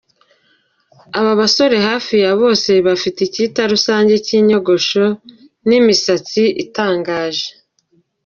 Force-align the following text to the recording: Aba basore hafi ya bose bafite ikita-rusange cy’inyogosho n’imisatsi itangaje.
Aba 1.19 1.31
basore 1.41 1.77
hafi 1.89 2.15
ya 2.23 2.31
bose 2.41 2.71
bafite 2.87 3.19
ikita-rusange 3.23 4.13
cy’inyogosho 4.25 5.03
n’imisatsi 5.67 6.43
itangaje. 6.63 7.47